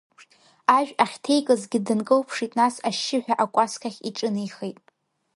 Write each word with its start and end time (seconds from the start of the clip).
Ажә 0.77 0.93
ахьҭеикызгьы 1.03 1.79
дынкылԥшит, 1.85 2.51
нас 2.59 2.75
ашьшьыҳәа 2.87 3.35
акәасқьахь 3.43 3.99
иҿынеихеит. 4.09 4.77